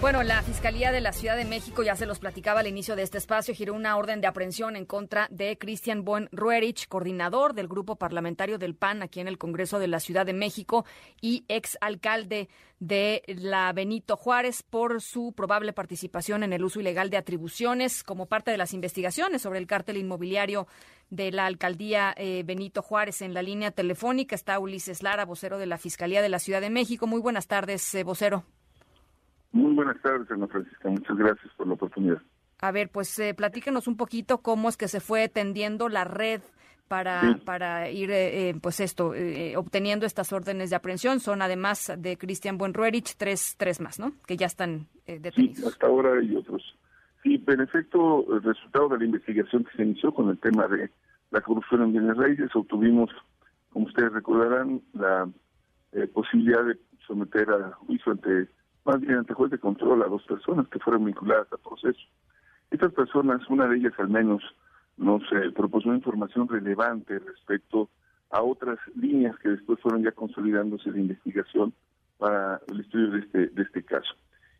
[0.00, 3.02] Bueno, la Fiscalía de la Ciudad de México, ya se los platicaba al inicio de
[3.02, 7.66] este espacio, giró una orden de aprehensión en contra de Cristian Buen Ruerich, coordinador del
[7.66, 10.84] grupo parlamentario del PAN aquí en el Congreso de la Ciudad de México
[11.20, 12.48] y exalcalde
[12.78, 18.26] de la Benito Juárez por su probable participación en el uso ilegal de atribuciones como
[18.26, 20.68] parte de las investigaciones sobre el cártel inmobiliario
[21.10, 23.20] de la alcaldía eh, Benito Juárez.
[23.20, 26.70] En la línea telefónica está Ulises Lara, vocero de la Fiscalía de la Ciudad de
[26.70, 27.08] México.
[27.08, 28.44] Muy buenas tardes, eh, vocero.
[29.52, 30.88] Muy buenas tardes, Ana Francisca.
[30.88, 32.22] Muchas gracias por la oportunidad.
[32.60, 36.42] A ver, pues eh, platíquenos un poquito cómo es que se fue tendiendo la red
[36.88, 41.20] para, para ir, eh, eh, pues esto, eh, obteniendo estas órdenes de aprehensión.
[41.20, 44.12] Son además de Cristian Buenruerich, tres, tres más, ¿no?
[44.26, 45.58] Que ya están detenidos.
[45.58, 46.62] Sí, hasta ahora hay otros.
[47.22, 50.90] Sí, en efecto, el resultado de la investigación que se inició con el tema de
[51.30, 53.10] la corrupción en bienes raíces, obtuvimos,
[53.70, 55.28] como ustedes recordarán, la
[56.14, 58.48] posibilidad de someter a juicio ante
[58.88, 62.00] más bien ante juez de control a dos personas que fueron vinculadas al proceso.
[62.70, 64.42] Estas personas, una de ellas al menos,
[64.96, 67.90] nos eh, proporcionó información relevante respecto
[68.30, 71.74] a otras líneas que después fueron ya consolidándose de investigación
[72.16, 74.14] para el estudio de este, de este caso.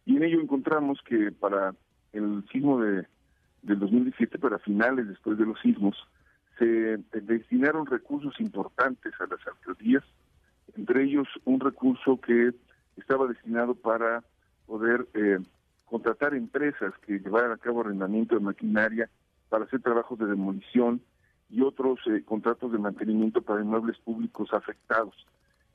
[0.04, 1.74] Y en ello encontramos que para
[2.12, 3.06] el sismo de,
[3.62, 5.96] del 2017, para finales después de los sismos,
[6.58, 10.04] se destinaron recursos importantes a las alcaldías,
[10.76, 12.52] entre ellos un recurso que
[12.98, 14.22] estaba destinado para
[14.66, 15.38] poder eh,
[15.86, 19.08] contratar empresas que llevaran a cabo arrendamiento de maquinaria
[19.48, 21.00] para hacer trabajos de demolición
[21.48, 25.14] y otros eh, contratos de mantenimiento para inmuebles públicos afectados.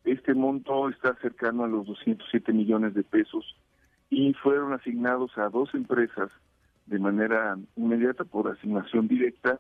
[0.04, 3.56] Este monto está cercano a los 207 millones de pesos
[4.10, 6.30] y fueron asignados a dos empresas
[6.86, 9.60] de manera inmediata por asignación directa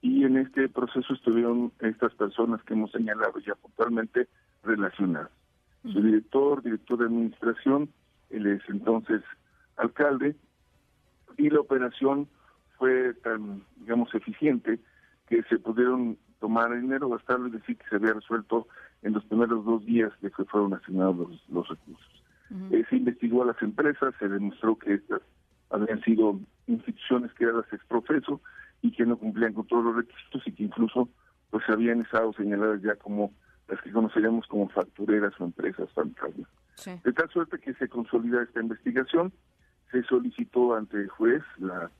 [0.00, 4.26] y en este proceso estuvieron estas personas que hemos señalado ya puntualmente
[4.64, 5.41] relacionadas
[5.82, 7.88] su director, director de administración,
[8.30, 9.22] él es entonces
[9.76, 10.36] alcalde,
[11.36, 12.28] y la operación
[12.78, 14.78] fue tan, digamos, eficiente
[15.28, 18.66] que se pudieron tomar dinero, gastarlo y decir que se había resuelto
[19.02, 21.16] en los primeros dos días de que fueron asignados
[21.48, 22.22] los, recursos.
[22.70, 25.22] Eh, se investigó a las empresas, se demostró que estas
[25.70, 28.40] habían sido instituciones creadas exprofeso
[28.82, 31.08] y que no cumplían con todos los requisitos y que incluso
[31.50, 33.32] pues habían estado señaladas ya como
[33.72, 36.46] las que conoceríamos como factureras o empresas fantasma.
[36.84, 39.32] De tal suerte que se consolida esta investigación,
[39.90, 41.90] se solicitó ante el juez la,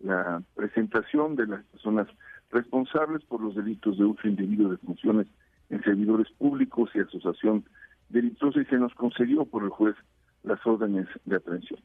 [0.00, 2.08] la presentación de las personas
[2.50, 5.26] responsables por los delitos de uso indebido de funciones
[5.68, 7.64] en servidores públicos y asociación
[8.08, 9.96] delictuosa y se nos concedió por el juez
[10.44, 11.80] las órdenes de aprehensión.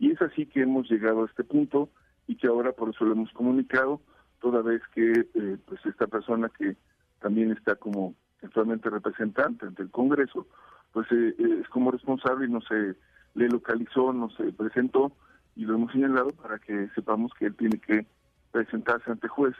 [0.00, 1.88] Y es así que hemos llegado a este punto
[2.26, 4.00] y que ahora por eso lo hemos comunicado,
[4.40, 6.76] toda vez que eh, pues esta persona que
[7.20, 10.46] también está como actualmente representante ante el Congreso,
[10.92, 12.94] pues eh, eh, es como responsable y no se
[13.34, 15.12] le localizó, no se presentó
[15.56, 18.06] y lo hemos señalado para que sepamos que él tiene que
[18.52, 19.54] presentarse ante juez,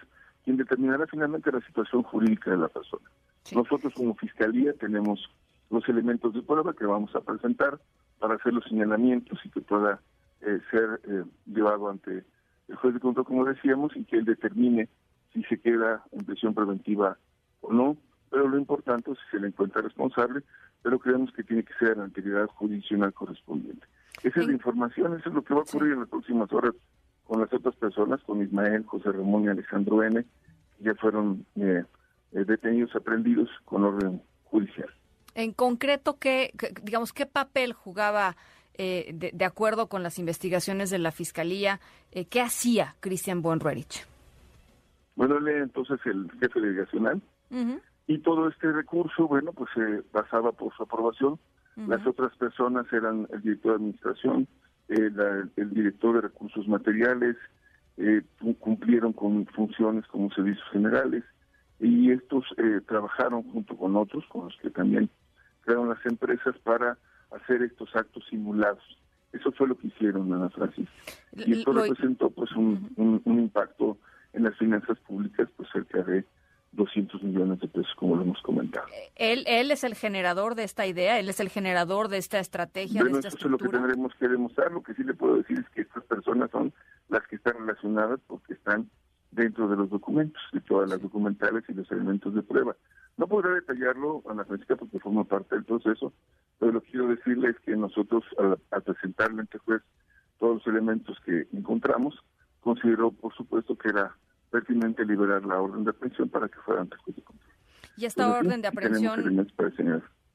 [0.45, 3.09] quien determinará finalmente la situación jurídica de la persona.
[3.55, 5.29] Nosotros como Fiscalía tenemos
[5.71, 7.79] los elementos de prueba que vamos a presentar
[8.19, 10.01] para hacer los señalamientos y que pueda
[10.41, 11.01] eh, ser
[11.47, 12.25] llevado ante
[12.69, 14.89] el juez de control, como decíamos, y que él determine
[15.33, 17.17] si se queda en prisión preventiva
[17.61, 17.97] o no,
[18.31, 20.43] pero lo importante es si se le encuentra responsable,
[20.83, 23.87] pero creemos que tiene que ser la actividad judicial correspondiente.
[24.23, 26.75] Esa es la información, eso es lo que va a ocurrir en las próximas horas
[27.25, 30.25] con las otras personas, con Ismael, José Ramón y Alejandro N.,
[30.79, 31.85] que ya fueron eh,
[32.33, 34.89] eh, detenidos, aprendidos con orden judicial.
[35.35, 36.53] En concreto, ¿qué,
[36.83, 38.37] digamos, qué papel jugaba,
[38.75, 41.81] eh, de, acuerdo con las investigaciones de la Fiscalía,
[42.31, 44.07] qué hacía Cristian Bonruerich?
[45.15, 47.21] Bueno, él entonces el jefe delegacional,
[48.09, 51.39] y todo este recurso, bueno, pues se pasaba por su aprobación.
[51.77, 54.49] Las otras personas eran el director de administración,
[54.89, 57.37] el, director de recursos materiales,
[57.99, 58.23] eh,
[58.59, 61.23] cumplieron con funciones como servicios generales
[61.79, 65.09] y estos eh, trabajaron junto con otros, con los que también
[65.61, 66.99] crearon las empresas para
[67.31, 68.83] hacer estos actos simulados.
[69.33, 70.89] Eso fue lo que hicieron, Ana Francis.
[71.37, 73.99] Y esto representó pues un, un impacto
[74.33, 76.25] en las finanzas públicas pues cerca de
[76.73, 78.87] 200 millones de pesos, como lo hemos comentado.
[79.17, 81.19] ¿Él, él es el generador de esta idea?
[81.19, 84.29] ¿Él es el generador de esta estrategia, de esta eso es lo que tendremos que
[84.29, 84.71] demostrar.
[84.73, 86.73] Lo que sí le puedo decir es que estas personas son
[87.09, 88.91] las que están relacionadas porque están
[89.31, 92.77] dentro de los documentos, de todas las documentales y los elementos de prueba.
[93.17, 96.13] No podré detallarlo, Ana Francisca, porque forma parte del proceso,
[96.59, 99.83] pero lo que quiero decirle es que nosotros, al, al presentarle ante juez
[100.39, 102.15] todos los elementos que encontramos,
[102.61, 104.17] consideró, por supuesto, que era
[104.51, 107.51] pertinente liberar la orden de aprehensión para que fuera ante juez de control.
[107.97, 109.47] Y esta orden de aprehensión...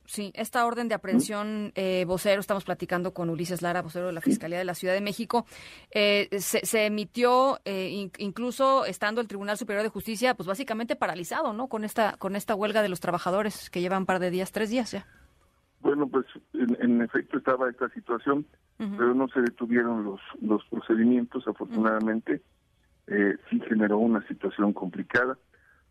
[0.06, 4.20] Sí, esta orden de aprehensión, eh, vocero, estamos platicando con Ulises Lara, vocero de la
[4.20, 5.46] Fiscalía de la Ciudad de México,
[5.92, 11.68] eh, se, emitió eh, incluso estando el Tribunal Superior de Justicia, pues básicamente paralizado, ¿no?
[11.68, 14.70] Con esta con esta huelga de los trabajadores que llevan un par de días, tres
[14.70, 15.08] días ya.
[15.80, 18.46] Bueno, pues en, efecto estaba esta situación,
[18.78, 22.42] pero no se detuvieron los los procedimientos, afortunadamente.
[23.08, 25.38] Sí generó una situación complicada,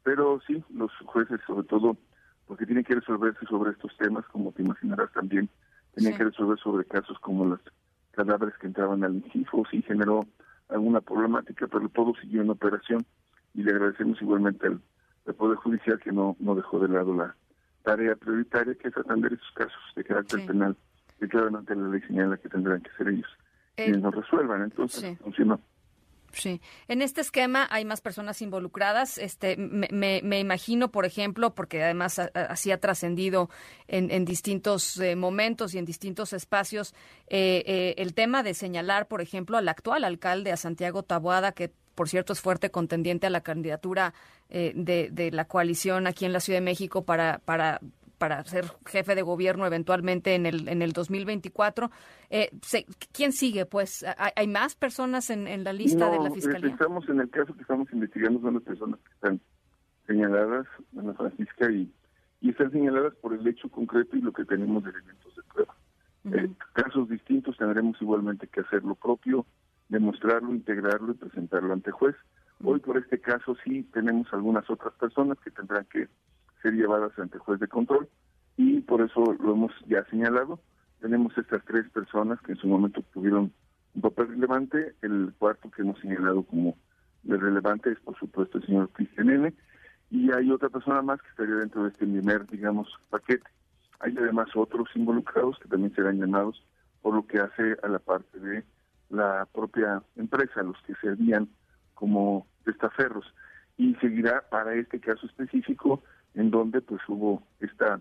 [0.03, 1.97] pero sí, los jueces, sobre todo
[2.47, 5.49] porque tiene que resolverse sobre estos temas, como te imaginarás también,
[5.95, 7.61] tenía que resolver sobre casos como los
[8.11, 10.27] cadáveres que entraban al INCIFO, sí generó
[10.69, 13.05] alguna problemática, pero todo siguió en operación
[13.55, 14.81] y le agradecemos igualmente al,
[15.37, 17.37] Poder Judicial que no, no dejó de lado la
[17.85, 20.77] tarea prioritaria que es atender esos casos de carácter penal
[21.21, 23.29] que claramente la ley señala que tendrán que ser ellos
[23.77, 24.63] quienes nos resuelvan.
[24.63, 25.61] Entonces, funcionó.
[26.33, 26.61] Sí.
[26.89, 29.19] En este esquema hay más personas involucradas.
[29.19, 33.51] Este, me, imagino, por ejemplo, porque además así ha trascendido
[33.87, 36.95] en, distintos eh, momentos y en distintos espacios,
[37.29, 41.71] eh, eh, el tema de señalar, por ejemplo, al actual alcalde, a Santiago Taboada, que
[41.95, 44.15] por cierto es fuerte contendiente a la candidatura
[44.49, 47.81] de, de, la coalición aquí en la Ciudad de México para, para
[48.23, 51.91] para ser jefe de gobierno eventualmente en el, en el 2024.
[52.31, 52.51] Eh,
[53.13, 53.67] ¿Quién sigue?
[53.67, 56.71] Pues, ¿hay, más personas en, la lista de la Fiscalía?
[56.71, 59.41] Estamos en el caso que estamos investigando, son las personas que están
[60.07, 61.93] señaladas, Ana Francisca, y,
[62.41, 65.75] y están señaladas por el hecho concreto y lo que tenemos de elementos de prueba.
[66.31, 69.47] Eh, casos distintos tendremos igualmente que hacer lo propio,
[69.89, 72.15] demostrarlo, integrarlo y presentarlo ante juez.
[72.63, 76.07] Hoy por este caso sí tenemos algunas otras personas que tendrán que
[76.63, 78.09] ser llevadas ante juez de control
[78.57, 80.61] y por eso lo hemos ya señalado.
[81.01, 83.53] Tenemos estas tres personas que en su momento tuvieron
[83.95, 84.95] un papel relevante.
[85.03, 86.77] El cuarto que hemos señalado como
[87.23, 89.55] de relevante es, por supuesto, el señor Cristian N.
[90.11, 93.49] Y hay otra persona más que estaría dentro de este primer, digamos, paquete.
[94.01, 96.63] Hay además otros involucrados que también serán llamados
[97.01, 98.65] por lo que hace a la parte de
[99.11, 101.49] la propia empresa, los que servían
[101.95, 103.25] como testaferros.
[103.77, 106.03] Y seguirá para este caso específico
[106.35, 108.01] en donde pues hubo esta,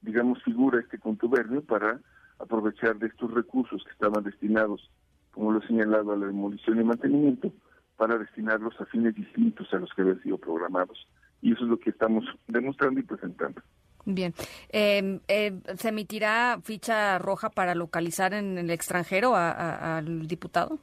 [0.00, 2.00] digamos, figura, este contubernio para
[2.38, 4.90] aprovechar de estos recursos que estaban destinados,
[5.32, 7.52] como lo he señalado, a la demolición y mantenimiento,
[7.96, 11.06] para destinarlos a fines distintos a los que habían sido programados.
[11.40, 13.62] Y eso es lo que estamos demostrando y presentando.
[14.04, 14.34] Bien.
[14.70, 20.78] Em, eh, ¿Se emitirá ficha roja para localizar en el extranjero al diputado?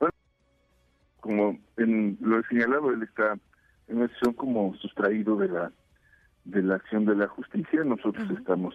[0.00, 0.14] Bueno,
[1.20, 3.38] como en, lo he señalado, él está
[3.90, 5.72] en una decisión como sustraído de la
[6.44, 7.84] de la acción de la justicia.
[7.84, 8.74] Nosotros estamos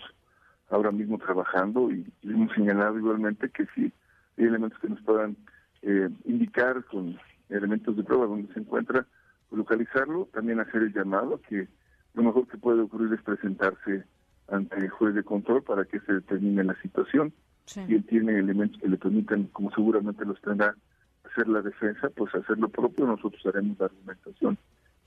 [0.69, 3.91] ahora mismo trabajando y, hemos señalado igualmente que si
[4.38, 5.35] hay elementos que nos puedan
[5.81, 7.17] eh, indicar con
[7.50, 9.06] elementos de prueba donde se encuentra,
[9.51, 11.68] localizarlo, también hacer el llamado que
[12.13, 14.03] lo mejor que puede ocurrir es presentarse
[14.47, 17.33] ante el juez de control para que se determine la situación.
[17.65, 20.75] Si él tiene elementos que le permitan, como seguramente los tendrá,
[21.23, 24.57] hacer la defensa, pues hacer lo propio, nosotros haremos la argumentación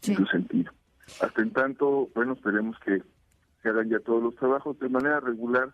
[0.07, 0.73] en su sentido.
[1.21, 3.03] Hasta en tanto, bueno, esperemos que
[3.63, 5.73] se hagan ya todos los trabajos de manera regular.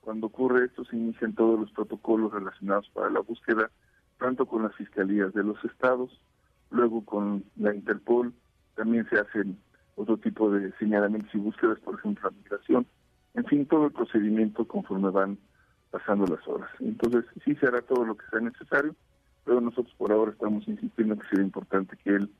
[0.00, 3.70] Cuando ocurre esto, se inician todos los protocolos relacionados para la búsqueda,
[4.18, 6.20] tanto con las fiscalías de los estados,
[6.70, 8.32] luego con la Interpol,
[8.76, 9.58] también se hacen
[9.96, 12.86] otro tipo de señalamientos y búsquedas, por ejemplo, la migración.
[13.34, 15.38] En fin, todo el procedimiento conforme van
[15.90, 16.70] pasando las horas.
[16.80, 18.94] Entonces, sí se hará todo lo que sea necesario,
[19.44, 22.30] pero nosotros por ahora estamos insistiendo que sería importante que él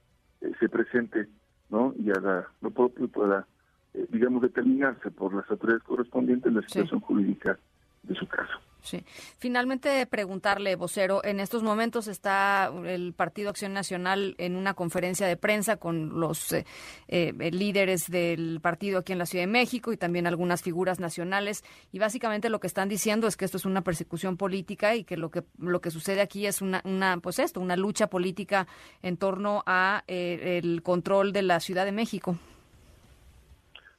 [0.40, 1.28] eh, se presente
[1.70, 3.46] no y haga lo propio y pueda,
[3.94, 7.58] eh, digamos, determinarse por las autoridades correspondientes la situación jurídica
[8.02, 8.58] de su caso.
[8.86, 9.04] Sí.
[9.38, 15.36] Finalmente, preguntarle, vocero, en estos momentos está el Partido Acción Nacional en una conferencia de
[15.36, 16.64] prensa con los eh,
[17.08, 21.64] eh, líderes del partido aquí en la Ciudad de México y también algunas figuras nacionales.
[21.90, 25.16] Y básicamente lo que están diciendo es que esto es una persecución política y que
[25.16, 28.68] lo que lo que sucede aquí es una, una pues esto, una lucha política
[29.02, 32.36] en torno a eh, el control de la Ciudad de México.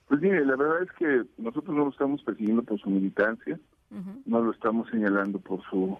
[0.07, 4.41] Pues mire, la verdad es que nosotros no lo estamos persiguiendo por su militancia no
[4.41, 5.97] lo estamos señalando por su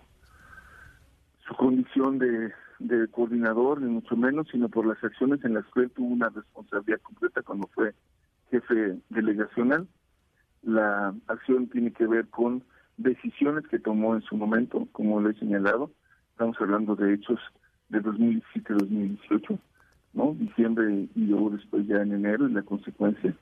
[1.48, 2.51] su condición de,
[3.12, 7.00] coordinador, ni mucho menos, sino por las acciones en las que él tuvo una responsabilidad
[7.01, 7.94] completa cuando fue
[8.51, 9.88] jefe delegacional.
[10.63, 12.63] La acción tiene que ver con
[12.98, 15.91] decisiones que tomó en su momento, como lo he señalado.
[16.32, 17.39] Estamos hablando de hechos
[17.89, 19.60] de 2017-2018,
[20.13, 20.34] ¿no?
[20.34, 23.34] Diciembre y luego después ya en enero y la consecuencia.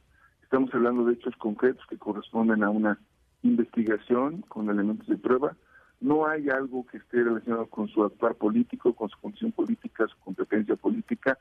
[0.44, 3.00] Estamos hablando de hechos concretos que corresponden a una
[3.48, 5.56] investigación con elementos de prueba.
[6.02, 10.18] No hay algo que esté relacionado con su actuar político, con su condición política, su
[10.20, 11.38] competencia política.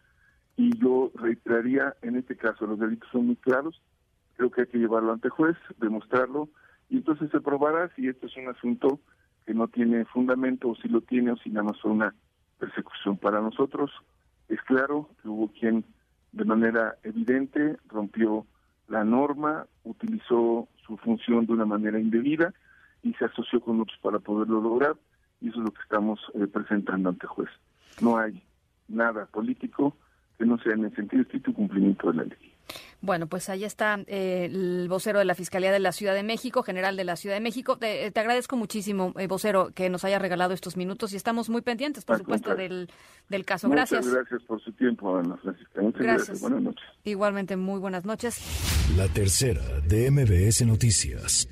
[0.57, 3.83] Y yo reiteraría, en este caso, los delitos son muy claros,
[4.37, 6.49] creo que hay que llevarlo ante juez, demostrarlo,
[6.89, 9.01] y entonces se probará si esto es un asunto
[9.47, 12.15] que no tiene fundamento, o si lo tiene, o si nada más fue una
[12.59, 13.17] persecución.
[13.19, 13.91] Para nosotros
[14.49, 15.85] es claro que hubo quien
[16.33, 18.47] de manera evidente rompió
[18.89, 22.53] la norma, utilizó su función de una manera indebida
[23.03, 24.97] y se asoció con otros para poderlo lograr,
[25.41, 27.51] y eso es lo que estamos eh, presentando ante juez.
[28.01, 28.43] No hay
[28.89, 29.97] nada político
[30.39, 32.54] que no sea en el sentido estricto cumplimiento de la ley.
[33.05, 36.63] Bueno, pues ahí está eh, el vocero de la Fiscalía de la Ciudad de México,
[36.63, 37.77] general de la Ciudad de México.
[37.77, 42.07] Te, agradezco muchísimo, eh, vocero, que nos haya regalado estos minutos y estamos muy pendientes,
[42.07, 42.89] por supuesto, del,
[43.29, 43.69] del, caso.
[43.69, 44.07] Gracias.
[44.07, 45.83] Muchas gracias por su tiempo, Ana Francisca.
[45.83, 46.41] Muchas gracias.
[46.41, 46.85] Buenas noches.
[47.05, 48.41] Igualmente, muy buenas noches.
[48.97, 51.47] La tercera de MBS Noticias.